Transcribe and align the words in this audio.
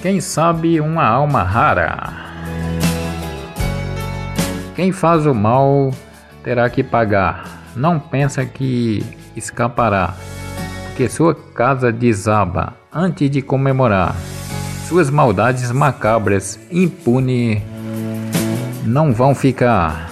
Quem 0.00 0.20
sabe 0.20 0.80
uma 0.80 1.04
alma 1.04 1.42
rara. 1.42 2.12
Quem 4.76 4.92
faz 4.92 5.26
o 5.26 5.34
mal 5.34 5.90
terá 6.44 6.70
que 6.70 6.84
pagar. 6.84 7.64
Não 7.74 7.98
pensa 7.98 8.46
que 8.46 9.04
escapará, 9.34 10.14
porque 10.86 11.08
sua 11.08 11.34
casa 11.34 11.90
desaba 11.90 12.74
antes 12.94 13.28
de 13.28 13.42
comemorar. 13.42 14.14
Suas 14.86 15.10
maldades 15.10 15.72
macabras, 15.72 16.60
impune, 16.70 17.60
não 18.84 19.12
vão 19.12 19.34
ficar. 19.34 20.08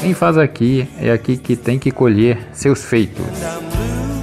Quem 0.00 0.14
faz 0.14 0.38
aqui 0.38 0.88
é 0.98 1.12
aqui 1.12 1.36
que 1.36 1.54
tem 1.54 1.78
que 1.78 1.90
colher 1.90 2.48
seus 2.52 2.82
feitos. 2.82 3.26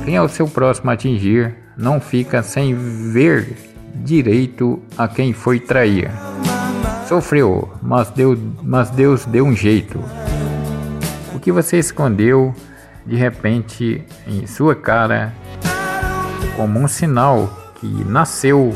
Quem 0.04 0.18
ao 0.18 0.28
seu 0.28 0.48
próximo 0.48 0.90
atingir, 0.90 1.56
não 1.78 2.00
fica 2.00 2.42
sem 2.42 2.74
ver 2.74 3.75
direito 3.96 4.82
a 4.98 5.08
quem 5.08 5.34
foi 5.34 5.60
trair. 5.60 6.12
Sofreu, 7.08 7.72
mas 7.82 8.10
Deus, 8.10 8.40
mas 8.62 8.90
Deus 8.90 9.26
deu 9.26 9.46
um 9.46 9.56
jeito. 9.56 10.00
O 11.34 11.40
que 11.40 11.52
você 11.52 11.78
escondeu 11.78 12.54
de 13.06 13.16
repente 13.16 14.04
em 14.28 14.48
sua 14.48 14.76
cara, 14.76 15.34
como 16.56 16.80
um 16.80 16.88
sinal 16.88 17.72
que 17.76 17.88
nasceu 18.06 18.74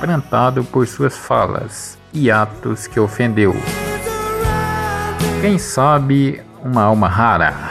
plantado 0.00 0.64
por 0.64 0.86
suas 0.86 1.16
falas 1.16 1.98
e 2.12 2.30
atos 2.30 2.86
que 2.86 2.98
ofendeu. 2.98 3.54
Quem 5.40 5.58
sabe 5.58 6.40
uma 6.64 6.82
alma 6.82 7.08
rara. 7.08 7.67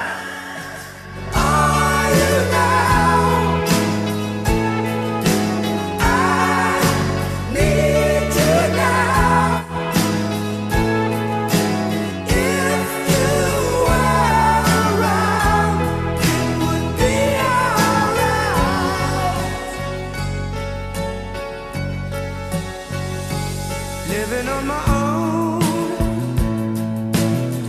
living 24.08 24.48
on 24.48 24.68
my 24.68 24.84
own. 25.02 25.64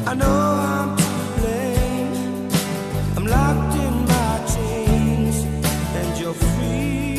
I 0.06 0.14
know 0.14 0.38
I'm 0.74 0.96
to 0.96 1.10
blame. 1.38 2.48
I'm 3.16 3.26
locked 3.26 3.74
in 3.86 3.94
my 4.14 4.32
chains, 4.54 5.36
and 5.98 6.18
you're 6.20 6.34
free, 6.34 7.16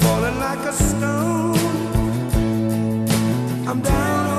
falling 0.00 0.38
like 0.38 0.62
a 0.72 0.72
stone. 0.72 1.56
I'm 3.68 3.80
down. 3.80 4.35